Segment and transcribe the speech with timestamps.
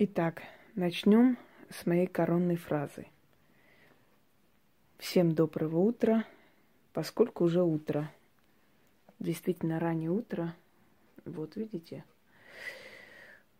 [0.00, 0.44] Итак,
[0.76, 1.36] начнем
[1.70, 3.08] с моей коронной фразы.
[4.96, 6.24] Всем доброго утра,
[6.92, 8.08] поскольку уже утро.
[9.18, 10.54] Действительно раннее утро.
[11.24, 12.04] Вот видите,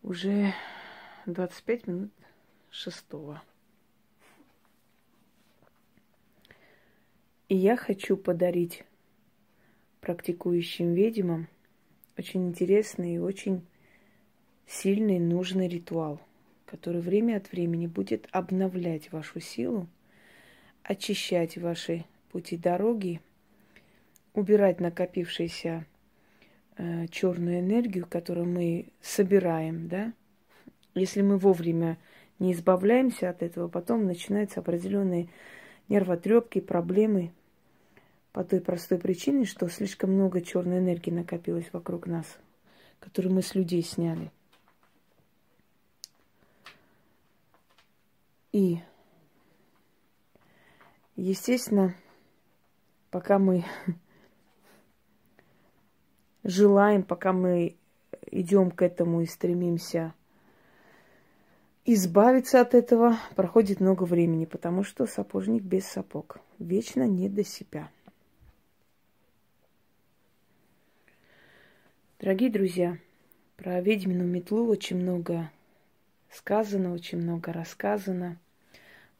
[0.04, 0.54] уже
[1.26, 2.12] 25 минут
[2.70, 3.42] шестого.
[7.48, 8.84] И я хочу подарить
[10.00, 11.48] практикующим ведьмам
[12.16, 13.66] очень интересный и очень
[14.68, 16.20] сильный, нужный ритуал,
[16.68, 19.88] который время от времени будет обновлять вашу силу,
[20.82, 23.20] очищать ваши пути дороги,
[24.34, 25.86] убирать накопившуюся
[26.76, 30.12] э, черную энергию, которую мы собираем, да.
[30.94, 31.96] Если мы вовремя
[32.38, 35.28] не избавляемся от этого, потом начинаются определенные
[35.88, 37.32] нервотрепки, проблемы
[38.32, 42.26] по той простой причине, что слишком много черной энергии накопилось вокруг нас,
[43.00, 44.30] которую мы с людей сняли.
[48.52, 48.78] И,
[51.16, 51.94] естественно,
[53.10, 53.64] пока мы
[56.44, 57.76] желаем, пока мы
[58.30, 60.14] идем к этому и стремимся
[61.84, 67.90] избавиться от этого, проходит много времени, потому что сапожник без сапог вечно не до себя.
[72.20, 72.98] Дорогие друзья,
[73.56, 75.50] про ведьмину метлу очень много
[76.32, 78.38] сказано, очень много рассказано.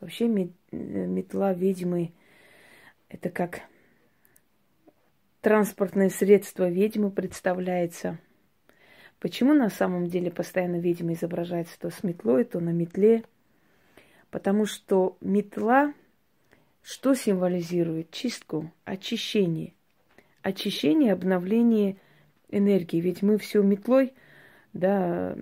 [0.01, 0.29] Вообще
[0.71, 2.13] метла ведьмы–
[3.09, 3.63] это как
[5.41, 8.19] транспортное средство ведьмы представляется.
[9.19, 13.25] Почему на самом деле постоянно ведьма изображается то с метлой, то на метле?
[14.31, 15.93] Потому что метла
[16.83, 18.11] что символизирует?
[18.13, 19.75] Чистку, очищение.
[20.43, 21.97] Очищение, обновление–
[22.51, 23.01] энергии.
[23.01, 24.13] Ведь мы все метлой,
[24.73, 25.37] да,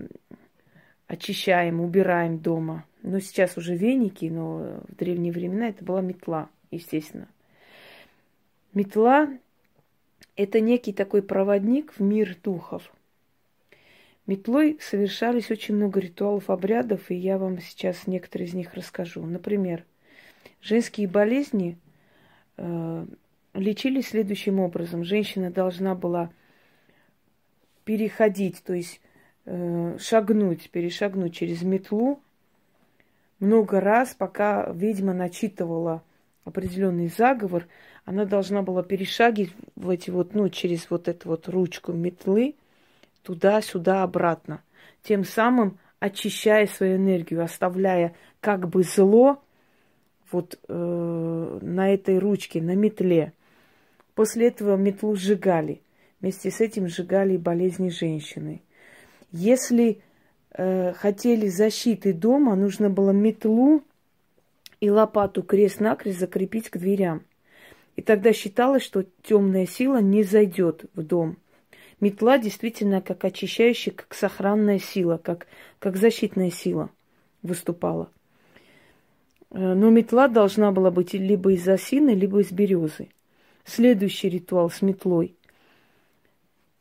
[1.07, 2.85] очищаем, убираем дома.
[3.03, 7.28] Но сейчас уже веники, но в древние времена это была метла, естественно.
[8.75, 9.28] Метла–
[10.37, 12.93] это некий такой проводник в мир духов.
[14.27, 19.25] Метлой совершались очень много ритуалов, обрядов, и я вам сейчас некоторые из них расскажу.
[19.25, 19.84] Например,
[20.61, 21.78] женские болезни
[22.56, 23.06] э,
[23.55, 25.05] лечились следующим образом.
[25.05, 26.31] Женщина должна была
[27.84, 29.00] переходить, то есть
[29.47, 32.21] шагнуть, перешагнуть через метлу
[33.39, 36.03] много раз, пока ведьма начитывала
[36.45, 37.67] определенный заговор,
[38.05, 42.55] она должна была перешагивать вот, ну, через вот эту вот ручку метлы
[43.23, 44.62] туда-сюда, обратно.
[45.03, 49.43] Тем самым очищая свою энергию, оставляя как бы зло
[50.31, 53.33] вот э, на этой ручке, на метле.
[54.15, 55.83] После этого метлу сжигали.
[56.21, 58.63] Вместе с этим сжигали болезни женщины.
[59.36, 60.00] Если
[60.52, 63.82] э, хотели защиты дома, нужно было метлу
[64.80, 67.22] и лопату крест-накрест закрепить к дверям.
[67.97, 71.36] И тогда считалось, что темная сила не зайдет в дом.
[72.00, 75.47] Метла действительно как очищающая, как сохранная сила, как,
[75.80, 76.88] как защитная сила
[77.42, 78.10] выступала.
[79.50, 83.10] Э, но метла должна была быть либо из осины, либо из березы.
[83.66, 85.36] Следующий ритуал с метлой.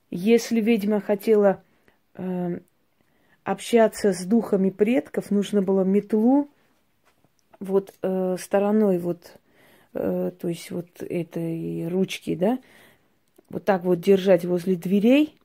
[0.10, 1.62] Если ведьма хотела
[3.44, 6.50] общаться с духами предков, нужно было метлу
[7.60, 9.38] вот э, стороной вот,
[9.94, 12.60] э, то есть вот этой ручки, да,
[13.50, 15.38] вот так вот держать возле дверей,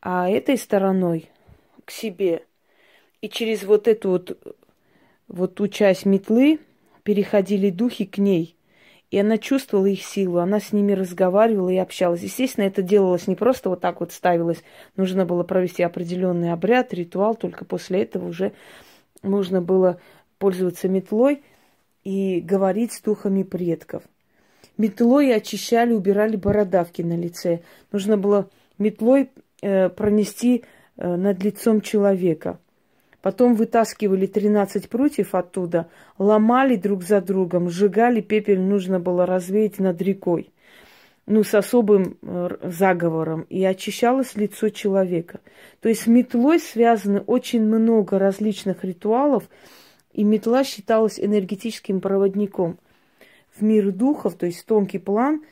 [0.00, 1.30] а этой стороной
[1.84, 2.44] к себе.
[3.20, 4.56] И через вот эту вот,
[5.28, 6.60] вот ту часть метлы
[7.02, 8.57] переходили духи к ней.
[9.10, 12.22] И она чувствовала их силу, она с ними разговаривала и общалась.
[12.22, 14.62] Естественно, это делалось не просто вот так вот ставилось.
[14.96, 18.52] Нужно было провести определенный обряд, ритуал, только после этого уже
[19.22, 19.98] нужно было
[20.38, 21.42] пользоваться метлой
[22.04, 24.02] и говорить с духами предков.
[24.76, 27.62] Метлой очищали, убирали бородавки на лице.
[27.90, 29.30] Нужно было метлой
[29.62, 30.64] э, пронести
[30.96, 32.58] э, над лицом человека–
[33.28, 40.00] Потом вытаскивали 13 прутьев оттуда, ломали друг за другом, сжигали, пепель нужно было развеять над
[40.00, 40.50] рекой.
[41.26, 43.42] Ну, с особым э, заговором.
[43.50, 45.40] И очищалось лицо человека.
[45.82, 49.44] То есть с метлой связаны очень много различных ритуалов,
[50.14, 52.78] и метла считалась энергетическим проводником
[53.54, 55.42] в мир духов, то есть тонкий план,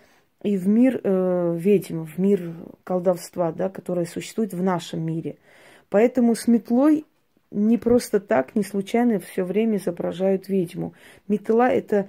[0.42, 5.36] и в мир э, ведьм, в мир колдовства, да, которое существует в нашем мире.
[5.90, 7.04] Поэтому с метлой
[7.50, 10.94] не просто так, не случайно все время изображают ведьму.
[11.28, 12.08] Метла это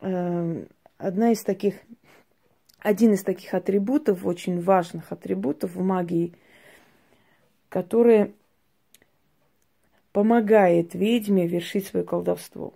[0.00, 0.64] э,
[0.98, 1.74] одна из таких,
[2.78, 6.34] один из таких атрибутов, очень важных атрибутов в магии,
[7.68, 8.32] которые
[10.12, 12.74] помогает ведьме вершить свое колдовство.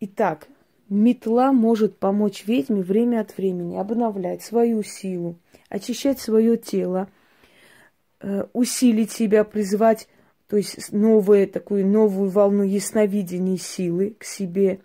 [0.00, 0.48] Итак,
[0.88, 5.36] метла может помочь ведьме время от времени обновлять свою силу,
[5.68, 7.08] очищать свое тело,
[8.20, 10.08] э, усилить себя, призвать,
[10.50, 14.80] то есть новую, такую новую волну ясновидения силы к себе.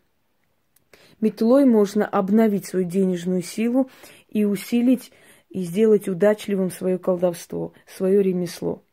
[1.20, 3.90] Метлой можно обновить свою денежную силу
[4.30, 5.12] и усилить
[5.50, 8.84] и сделать удачливым свое колдовство, свое ремесло.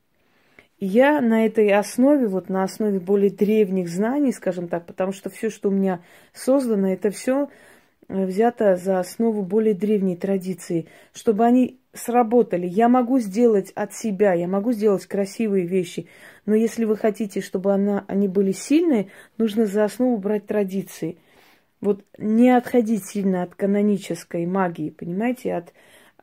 [0.78, 5.50] Я на этой основе, вот на основе более древних знаний, скажем так, потому что все,
[5.50, 6.02] что у меня
[6.32, 7.50] создано, это все
[8.08, 12.66] э, взято за основу более древней традиции, чтобы они сработали.
[12.66, 16.06] Я могу сделать от себя, я могу сделать красивые вещи,
[16.46, 19.08] но если вы хотите, чтобы она, они были сильные,
[19.38, 21.18] нужно за основу брать традиции.
[21.80, 25.72] Вот не отходить сильно от канонической магии, понимаете, от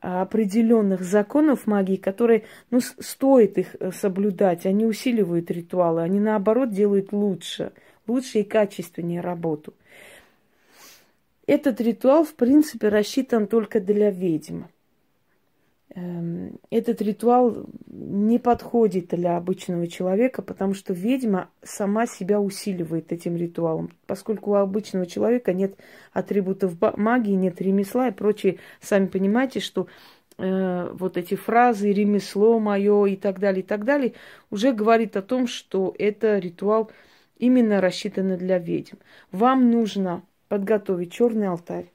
[0.00, 7.12] определенных законов магии, которые, ну, стоит их э, соблюдать, они усиливают ритуалы, они наоборот делают
[7.12, 7.72] лучше,
[8.06, 9.74] лучше и качественнее работу.
[11.46, 14.62] Этот ритуал, в принципе, рассчитан только для ведьм.
[15.96, 23.36] Эм, этот ритуал не подходит для обычного человека, потому что ведьма сама себя усиливает этим
[23.36, 23.90] ритуалом.
[24.06, 25.74] Поскольку у обычного человека нет
[26.12, 29.88] атрибутов магии, нет ремесла и прочее, сами понимаете, что
[30.38, 34.12] э, вот эти фразы «ремесло мое» и так далее, и так далее,
[34.50, 36.92] уже говорит о том, что это ритуал
[37.36, 38.96] именно рассчитан для ведьм.
[39.32, 41.90] Вам нужно подготовить черный алтарь,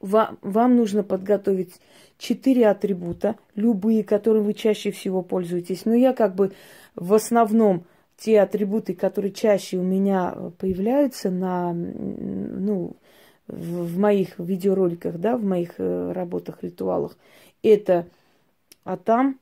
[0.00, 1.74] вам, вам нужно подготовить
[2.18, 5.84] четыре атрибута, любые, которыми вы чаще всего пользуетесь.
[5.84, 6.52] Но я как бы
[6.94, 7.84] в основном
[8.16, 12.96] те атрибуты, которые чаще у меня появляются на, ну,
[13.46, 17.16] в моих видеороликах, да, в моих э, работах, ритуалах,
[17.62, 18.06] это
[18.84, 19.38] атам,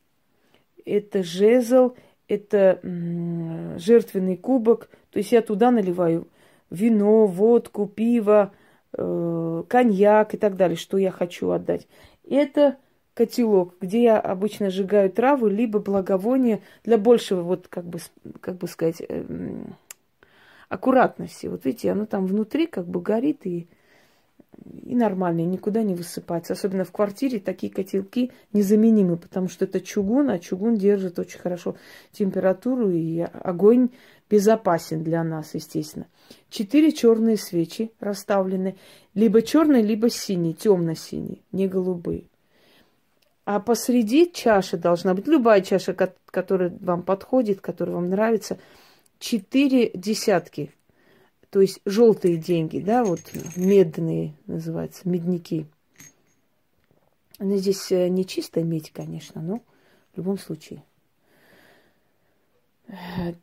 [0.84, 1.94] это жезл,
[2.28, 4.90] это жертвенный кубок.
[5.10, 6.28] То есть я туда наливаю
[6.70, 8.52] вино, водку, пиво,
[8.96, 11.86] э, коньяк и так далее, что я хочу отдать.
[12.28, 12.76] Это
[13.14, 17.98] котелок, где я обычно сжигаю травы, либо благовония для большего, вот как бы,
[18.40, 19.24] как бы сказать, э,
[20.68, 21.46] аккуратности.
[21.46, 23.68] Вот видите, оно там внутри как бы горит и,
[24.82, 26.54] и нормально, и никуда не высыпается.
[26.54, 31.76] Особенно в квартире такие котелки незаменимы, потому что это чугун, а чугун держит очень хорошо
[32.12, 33.90] температуру, и огонь
[34.30, 36.06] безопасен для нас, естественно.
[36.48, 38.76] Четыре черные свечи расставлены,
[39.14, 42.24] либо черные, либо синие, темно-синие, не голубые.
[43.44, 48.58] А посреди чаши должна быть любая чаша, которая вам подходит, которая вам нравится,
[49.18, 50.72] четыре десятки.
[51.50, 53.20] То есть желтые деньги, да, вот
[53.54, 55.66] медные называются, медники.
[57.38, 59.62] Но здесь э, не чистая медь, конечно, но
[60.12, 60.82] в любом случае.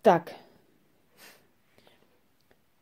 [0.01, 0.33] Так,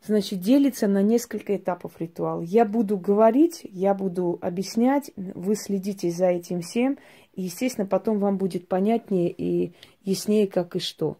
[0.04, 2.42] значит, делится на несколько этапов ритуал.
[2.42, 6.98] Я буду говорить, я буду объяснять, вы следите за этим всем,
[7.34, 9.74] и, естественно, потом вам будет понятнее и
[10.04, 11.18] яснее, как и что.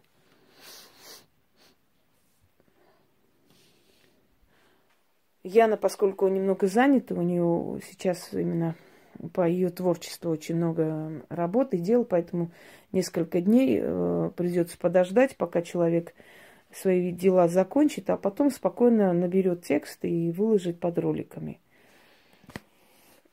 [5.42, 8.76] Яна, поскольку немного занята, у нее сейчас именно
[9.32, 12.50] по ее творчеству очень много работы дел, поэтому
[12.92, 16.14] несколько дней э, придется подождать, пока человек
[16.72, 21.60] свои дела закончит, а потом спокойно наберет текст и выложит под роликами.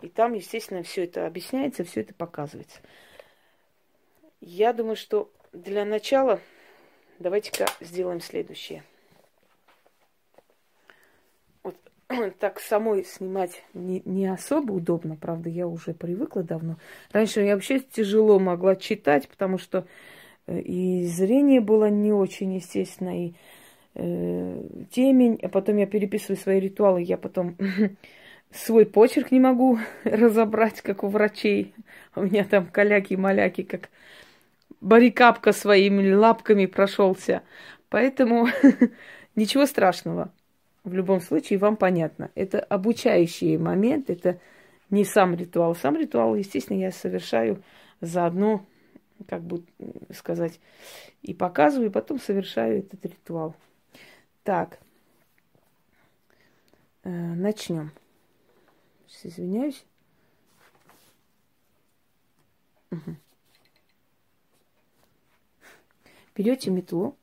[0.01, 2.79] И там, естественно, все это объясняется, все это показывается.
[4.41, 6.39] Я думаю, что для начала
[7.19, 8.83] давайте-ка сделаем следующее.
[11.63, 11.75] Вот
[12.39, 16.77] так самой снимать не, не особо удобно, правда, я уже привыкла давно.
[17.11, 19.87] Раньше я вообще тяжело могла читать, потому что
[20.47, 23.33] и зрение было не очень, естественно, и
[23.95, 24.61] э,
[24.91, 25.39] темень.
[25.41, 27.57] А потом я переписываю свои ритуалы, я потом
[28.51, 31.73] свой почерк не могу разобрать, как у врачей.
[32.15, 33.89] У меня там каляки-маляки, как
[34.81, 37.43] барикапка своими лапками прошелся.
[37.89, 38.47] Поэтому
[39.35, 40.31] ничего страшного.
[40.83, 42.31] В любом случае, вам понятно.
[42.35, 44.39] Это обучающий момент, это
[44.89, 45.75] не сам ритуал.
[45.75, 47.61] Сам ритуал, естественно, я совершаю
[47.99, 48.65] заодно
[49.27, 49.63] как бы
[50.13, 50.59] сказать,
[51.21, 53.55] и показываю, и потом совершаю этот ритуал.
[54.43, 54.79] Так,
[57.03, 57.91] э, начнем.
[59.23, 59.83] Извиняюсь.
[62.91, 63.15] Угу.
[66.35, 67.17] Берете метлу.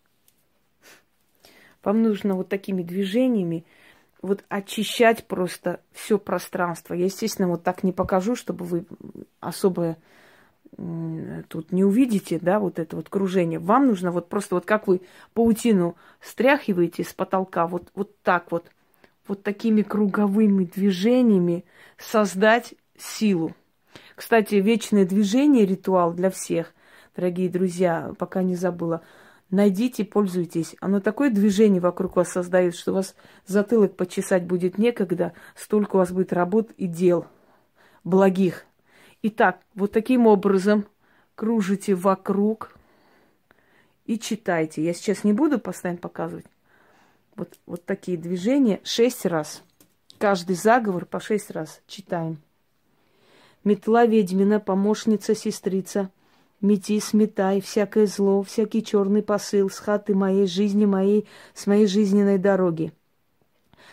[1.82, 3.64] Вам нужно вот такими движениями
[4.22, 6.94] вот очищать просто все пространство.
[6.94, 8.86] Я, естественно, вот так не покажу, чтобы вы
[9.40, 9.98] особое
[11.49, 13.59] тут не увидите, да, вот это вот кружение.
[13.59, 15.02] Вам нужно вот просто вот как вы
[15.33, 18.71] паутину стряхиваете с потолка, вот, вот так вот,
[19.28, 21.64] вот такими круговыми движениями
[21.97, 23.52] создать силу.
[24.14, 26.75] Кстати, вечное движение ритуал для всех,
[27.16, 29.02] дорогие друзья, пока не забыла.
[29.50, 30.75] Найдите, пользуйтесь.
[30.81, 33.14] Оно такое движение вокруг вас создает, что у вас
[33.47, 37.26] затылок почесать будет некогда, столько у вас будет работ и дел
[38.02, 38.66] благих.
[39.26, 40.85] Итак, вот таким образом
[41.35, 42.76] кружите вокруг
[44.04, 44.85] и читайте.
[44.85, 46.45] Я сейчас не буду постоянно показывать.
[47.35, 49.62] Вот, вот такие движения шесть раз.
[50.19, 52.37] Каждый заговор по шесть раз читаем.
[53.64, 56.11] Метла ведьмина, помощница, сестрица,
[56.61, 62.37] мети, сметай, всякое зло, всякий черный посыл с хаты моей жизни моей, с моей жизненной
[62.37, 62.93] дороги.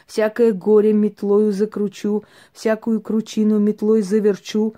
[0.08, 4.76] Всякое горе метлою закручу, всякую кручину метлой заверчу,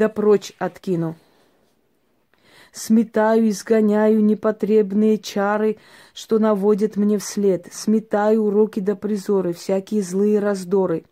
[0.00, 1.14] да прочь откину.
[2.72, 5.76] Сметаю, изгоняю непотребные чары,
[6.14, 7.68] что наводят мне вслед.
[7.70, 11.04] Сметаю уроки да призоры, всякие злые раздоры.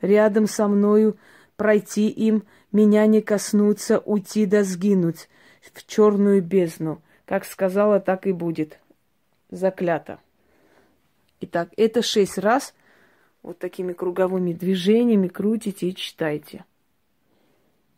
[0.00, 1.16] Рядом со мною
[1.56, 5.28] пройти им, меня не коснуться, уйти да сгинуть
[5.72, 7.02] в черную бездну.
[7.24, 8.78] Как сказала, так и будет.
[9.50, 10.20] Заклято.
[11.40, 12.74] Итак, это шесть раз
[13.42, 16.64] вот такими круговыми движениями крутите и читайте.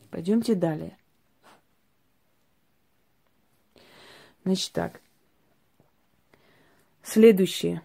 [0.09, 0.97] Пойдемте далее.
[4.43, 5.01] Значит так.
[7.03, 7.81] Следующее.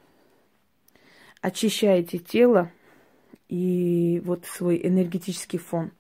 [1.41, 2.71] Очищаете тело
[3.49, 5.93] и вот свой энергетический фон.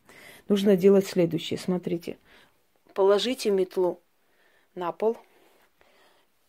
[0.48, 1.58] Нужно делать следующее.
[1.58, 2.18] Смотрите.
[2.94, 4.00] Положите метлу
[4.74, 5.16] на пол,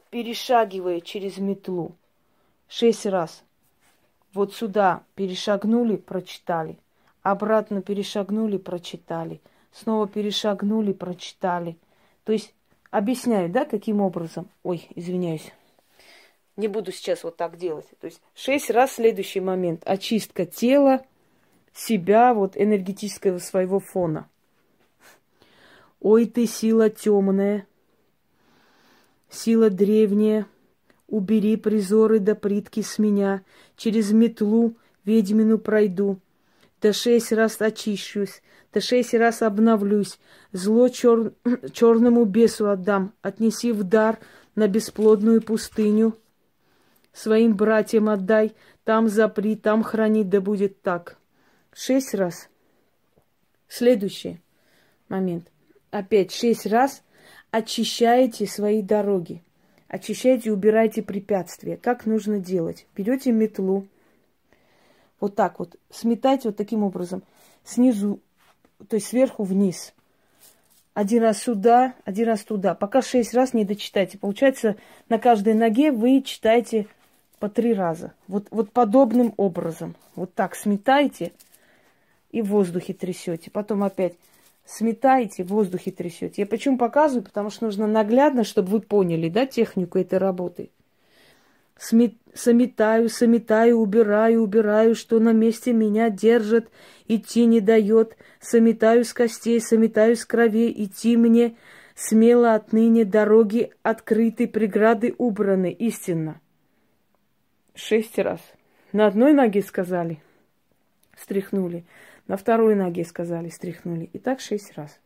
[0.10, 1.96] перешагивая через метлу
[2.68, 3.44] шесть раз.
[4.34, 6.78] Вот сюда перешагнули, прочитали.
[7.22, 9.42] Обратно перешагнули, прочитали.
[9.74, 11.78] Снова перешагнули, прочитали.
[12.24, 12.54] То есть
[12.92, 14.48] объясняю, да, каким образом.
[14.62, 15.52] Ой, извиняюсь.
[16.56, 17.88] Не буду сейчас вот так делать.
[18.00, 19.82] То есть шесть раз следующий момент.
[19.86, 21.04] Очистка тела,
[21.74, 24.30] себя, вот энергетического своего фона.
[26.00, 27.66] Ой, ты сила темная,
[29.30, 30.46] сила древняя,
[31.08, 33.42] убери призоры да притки с меня,
[33.78, 34.76] через метлу
[35.06, 36.20] ведьмину пройду,
[36.84, 38.42] да шесть раз очищусь,
[38.74, 40.20] да шесть раз обновлюсь,
[40.52, 41.34] зло чер...
[41.72, 44.20] черному бесу отдам, отнеси в дар
[44.56, 46.18] на бесплодную пустыню,
[47.14, 51.18] своим братьям отдай, там запри, там храни, да будет так.
[51.74, 52.50] Шесть раз.
[53.70, 54.42] Следующий
[55.08, 55.48] момент.
[55.90, 57.02] Опять шесть раз
[57.50, 59.42] очищаете свои дороги.
[59.88, 61.78] Очищайте, убирайте препятствия.
[61.78, 62.88] Как нужно делать?
[62.94, 63.88] Берете метлу,
[65.20, 67.24] вот так вот, сметайте вот таким образом,
[67.64, 68.20] снизу,
[68.88, 69.94] то есть сверху вниз.
[70.94, 72.76] Один раз сюда, один раз туда.
[72.76, 74.20] Пока шесть раз не дочитайте.
[74.20, 74.76] Получается,
[75.10, 76.88] на каждой ноге вы читаете
[77.40, 78.14] по три раза.
[78.28, 79.96] Вот, вот подобным образом.
[80.16, 81.32] Вот так сметаете
[82.32, 83.50] и в воздухе трясете.
[83.50, 84.14] Потом опять
[84.66, 86.44] сметаете, в воздухе трясете.
[86.44, 87.24] Я почему показываю?
[87.24, 90.70] Потому что нужно наглядно, чтобы вы поняли, да, технику этой работы.
[91.78, 96.70] Смет, сометаю, сометаю, убираю, убираю, что на месте меня держит,
[97.08, 98.16] идти не дает.
[98.40, 101.58] Сометаю с костей, сометаю с крови, идти мне
[101.96, 106.40] смело отныне дороги открыты, преграды убраны, истинно.
[107.76, 108.40] Шесть раз.
[108.92, 110.22] На одной ноге сказали,
[111.18, 111.86] стряхнули.
[112.28, 114.10] На второй ноге сказали, стряхнули.
[114.14, 115.00] И так шесть раз.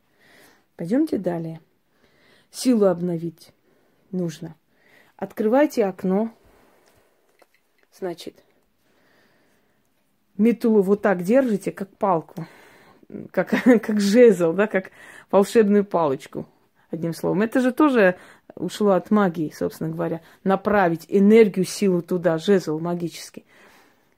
[0.76, 1.62] Пойдемте далее.
[2.52, 3.54] Силу обновить
[4.12, 4.56] нужно.
[5.16, 6.32] Открывайте окно.
[8.00, 8.44] Значит,
[10.38, 12.46] метлу вот так держите, как палку,
[13.32, 14.92] как, как жезл, да, как
[15.32, 16.46] волшебную палочку,
[16.92, 17.42] одним словом.
[17.42, 18.18] Это же тоже
[18.56, 23.46] ушло от магии, собственно говоря, направить энергию, силу туда, жезл магический.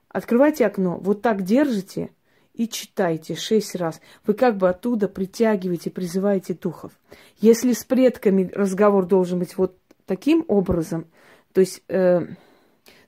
[0.09, 2.09] Открывайте окно, вот так держите
[2.53, 4.01] и читайте шесть раз.
[4.25, 6.91] Вы как бы оттуда притягиваете, призываете духов.
[7.39, 11.05] Если с предками разговор должен быть вот таким образом,
[11.53, 12.27] то есть, э,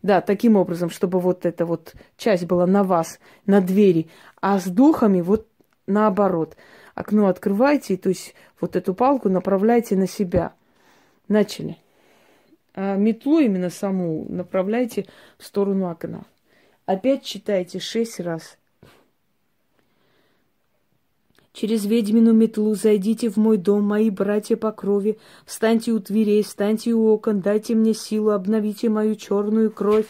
[0.02, 4.10] да, таким образом, чтобы вот эта вот часть была на вас, на двери,
[4.42, 5.48] а с духами вот
[5.88, 6.58] наоборот.
[6.96, 10.54] Окно открывайте, то есть вот эту палку направляйте на себя.
[11.28, 11.78] Начали.
[12.74, 15.06] А метлу именно саму направляйте
[15.38, 16.26] в сторону окна.
[16.86, 18.58] Опять читайте шесть раз.
[21.54, 25.20] Через ведьмину метлу зайдите в мой дом, мои братья по крови.
[25.46, 30.08] Встаньте у дверей, встаньте у окон, дайте мне силу, обновите мою черную кровь.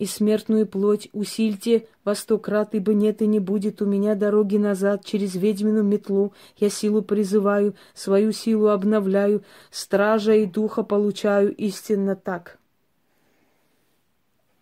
[0.00, 4.56] и смертную плоть, усильте во сто крат, ибо нет и не будет у меня дороги
[4.56, 6.32] назад через ведьмину метлу.
[6.56, 12.58] Я силу призываю, свою силу обновляю, стража и духа получаю истинно так.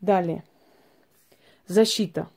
[0.01, 0.43] Далее.
[1.69, 2.29] Защита.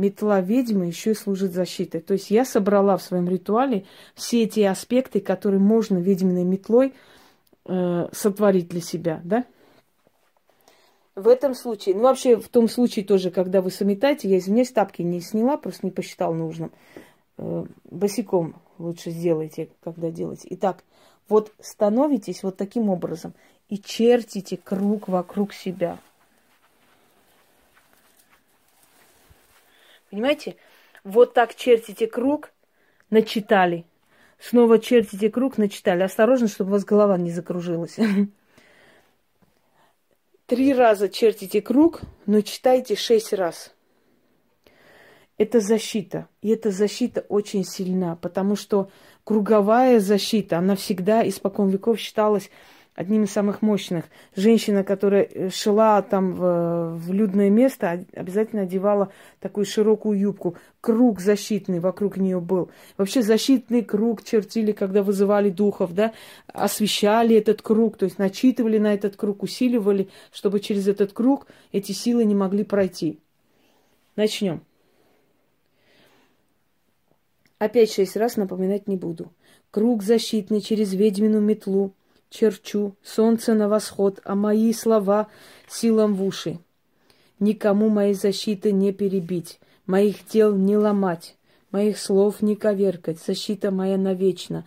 [0.00, 2.00] Метла ведьмы еще и служит защитой.
[2.00, 6.94] То есть я собрала в своем ритуале все эти аспекты, которые можно ведьминой метлой
[7.66, 9.44] э, сотворить для себя, да?
[11.14, 15.02] В этом случае, ну вообще в том случае тоже, когда вы сометаете, я извиняюсь, тапки
[15.02, 16.72] не сняла, просто не посчитал нужным.
[17.36, 20.48] Э, босиком лучше сделайте, когда делаете.
[20.52, 20.82] Итак,
[21.28, 23.34] вот становитесь вот таким образом
[23.68, 25.98] и чертите круг вокруг себя.
[30.10, 30.56] Понимаете?
[31.04, 32.50] Вот так чертите круг,
[33.10, 33.84] начитали.
[34.38, 36.02] Снова чертите круг, начитали.
[36.02, 37.96] Осторожно, чтобы у вас голова не закружилась.
[40.46, 43.72] Три раза чертите круг, но читайте шесть раз.
[45.38, 46.28] Это защита.
[46.42, 48.90] И эта защита очень сильна, потому что
[49.24, 52.50] круговая защита, она всегда испокон веков считалась
[53.00, 54.04] одним из самых мощных.
[54.36, 60.54] Женщина, которая э, шла там в, в людное место, обязательно одевала такую широкую юбку.
[60.82, 62.70] Круг защитный вокруг нее был.
[62.98, 66.12] Вообще защитный круг чертили, когда вызывали духов, да,
[66.46, 71.92] освещали этот круг, то есть начитывали на этот круг, усиливали, чтобы через этот круг эти
[71.92, 73.18] силы не могли пройти.
[74.14, 74.60] Начнем.
[77.58, 79.32] Опять шесть раз напоминать не буду.
[79.70, 81.94] Круг защитный через ведьмину метлу,
[82.30, 85.28] черчу, солнце на восход, а мои слова
[85.68, 86.58] силам в уши.
[87.38, 91.36] Никому моей защиты не перебить, моих дел не ломать,
[91.72, 94.66] моих слов не коверкать, защита моя навечно,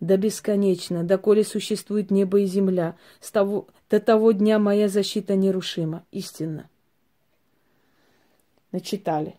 [0.00, 6.04] да бесконечно, доколе существует небо и земля, с того, до того дня моя защита нерушима,
[6.10, 6.68] истинно.
[8.72, 9.36] Начитали.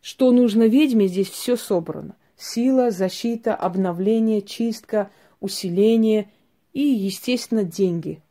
[0.00, 2.14] Что нужно ведьме, здесь все собрано.
[2.36, 6.30] Сила, защита, обновление, чистка, усиление–
[6.72, 8.22] и, естественно, деньги.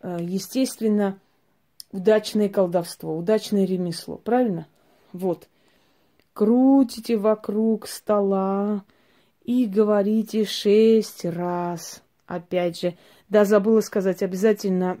[0.00, 1.18] Э, естественно,
[1.92, 4.16] удачное колдовство, удачное ремесло.
[4.16, 4.66] Правильно?
[5.12, 5.48] Вот.
[6.32, 8.84] Крутите вокруг стола
[9.44, 12.02] и говорите шесть раз.
[12.26, 12.96] Опять же,
[13.28, 14.96] да, забыла сказать, обязательно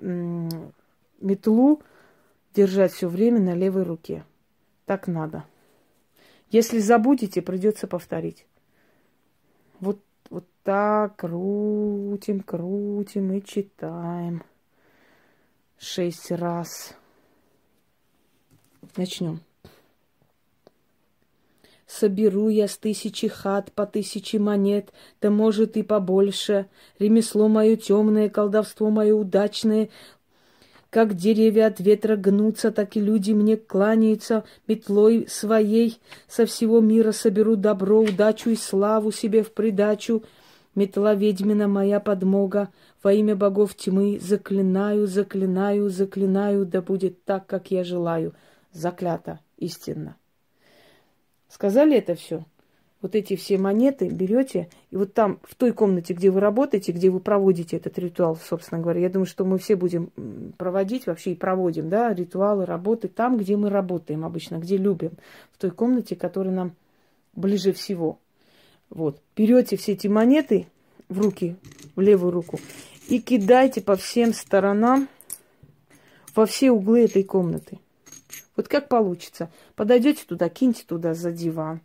[1.20, 1.82] метлу
[2.54, 4.24] держать все время на левой руке.
[4.86, 5.44] Так надо.
[6.50, 8.44] Если забудете, придется повторить.
[9.78, 14.42] Вот вот так крутим, крутим и читаем.
[15.76, 16.94] Шесть раз.
[18.96, 19.40] Начнем.
[21.86, 26.66] Соберу я с тысячи хат по тысяче монет, да может и побольше.
[27.00, 29.90] Ремесло мое темное, колдовство мое удачное,
[30.90, 36.00] как деревья от ветра гнутся, так и люди мне кланяются метлой своей.
[36.28, 40.24] Со всего мира соберу добро, удачу и славу себе в придачу.
[40.74, 42.68] Метла ведьмина моя подмога,
[43.02, 48.34] во имя богов тьмы заклинаю, заклинаю, заклинаю, да будет так, как я желаю.
[48.72, 50.16] Заклято, истинно.
[51.48, 52.44] Сказали это все?
[53.02, 57.08] Вот эти все монеты берете, и вот там, в той комнате, где вы работаете, где
[57.10, 60.10] вы проводите этот ритуал, собственно говоря, я думаю, что мы все будем
[60.58, 65.12] проводить вообще и проводим, да, ритуалы, работы там, где мы работаем обычно, где любим,
[65.52, 66.72] в той комнате, которая нам
[67.34, 68.18] ближе всего.
[68.90, 69.20] Вот.
[69.36, 70.66] Берете все эти монеты
[71.08, 71.56] в руки,
[71.96, 72.60] в левую руку,
[73.08, 75.08] и кидайте по всем сторонам,
[76.34, 77.78] во все углы этой комнаты.
[78.56, 79.50] Вот как получится.
[79.74, 81.80] Подойдете туда, киньте туда за диван.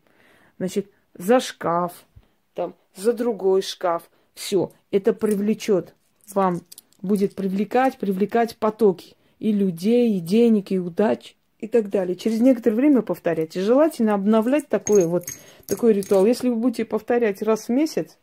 [0.58, 2.06] Значит, за шкаф,
[2.54, 4.10] там, за другой шкаф.
[4.34, 5.94] Все, это привлечет
[6.34, 6.62] вам,
[7.02, 12.16] будет привлекать, привлекать потоки и людей, и денег, и удач, и так далее.
[12.16, 13.54] Через некоторое время повторять.
[13.54, 15.26] Желательно обновлять такой вот
[15.68, 16.26] такой ритуал.
[16.26, 18.18] Если вы будете повторять раз в месяц,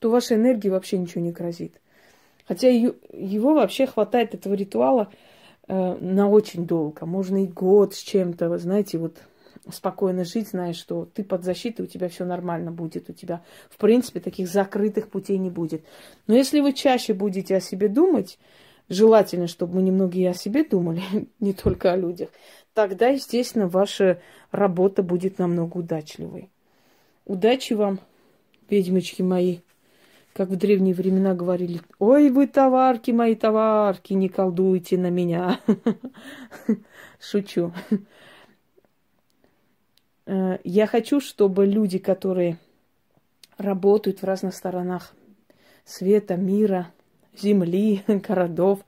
[0.00, 1.80] то вашей энергии вообще ничего не грозит.
[2.46, 5.10] Хотя его вообще хватает, этого ритуала,
[5.66, 7.06] э, на очень долго.
[7.06, 9.16] Можно и год с чем-то, знаете, вот
[9.72, 13.76] спокойно жить, зная, что ты под защитой, у тебя все нормально будет, у тебя, в
[13.78, 15.84] принципе, таких закрытых путей не будет.
[16.26, 18.38] Но если вы чаще будете о себе думать,
[18.88, 21.02] желательно, чтобы мы немного и о себе думали,
[21.40, 22.30] не только о людях,
[22.74, 26.50] тогда, естественно, ваша работа будет намного удачливой.
[27.24, 28.00] Удачи вам,
[28.68, 29.60] ведьмочки мои.
[30.34, 35.60] Как в древние времена говорили, ой, вы товарки мои, товарки, не колдуйте на меня.
[37.20, 37.72] Шучу.
[40.26, 42.58] Э, я хочу, чтобы люди, которые
[43.58, 45.14] работают в разных сторонах
[45.84, 46.90] света, мира,
[47.36, 48.80] земли, городов,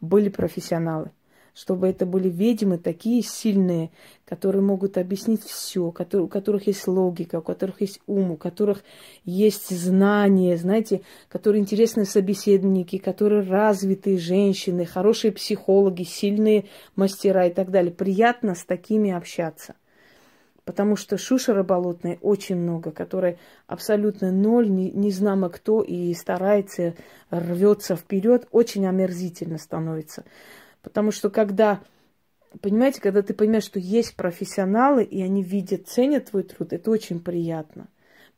[0.00, 1.10] были профессионалы.
[1.54, 3.90] чтобы это были ведьмы такие сильные,
[4.24, 5.90] которые могут объяснить все, у
[6.28, 8.84] которых есть логика, у которых есть ум, у которых
[9.24, 17.72] есть знания, знаете, которые интересные собеседники, которые развитые женщины, хорошие психологи, сильные мастера и так
[17.72, 17.90] далее.
[17.90, 19.74] Приятно с такими общаться.
[20.68, 26.94] Потому что шушера болотной очень много, которая абсолютно ноль, не, не знамо кто, и старается,
[27.30, 30.24] рвется вперед, очень омерзительно становится.
[30.82, 31.80] Потому что когда,
[32.60, 37.20] понимаете, когда ты понимаешь, что есть профессионалы, и они видят, ценят твой труд, это очень
[37.20, 37.88] приятно.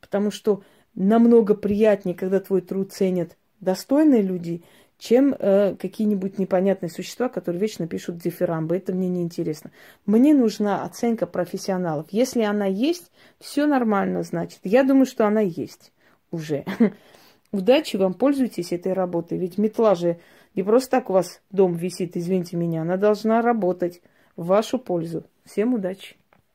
[0.01, 0.63] Потому что
[0.95, 4.63] намного приятнее, когда твой труд ценят достойные люди,
[5.01, 8.77] чем э, какие-нибудь непонятные существа, которые вечно пишут дифирамбы.
[8.77, 9.71] Это мне не интересно.
[10.05, 12.07] Мне нужна оценка профессионалов.
[12.11, 13.11] Если она есть,
[13.41, 14.61] все нормально, значит.
[14.63, 15.91] Я думаю, что она есть
[16.31, 16.67] уже.
[17.51, 19.39] Удачи вам, пользуйтесь этой работой.
[19.39, 20.21] Ведь метла же
[20.55, 24.03] не просто так у вас дом висит, извините меня, она должна работать
[24.37, 25.25] в вашу пользу.
[25.47, 26.20] Всем удачи!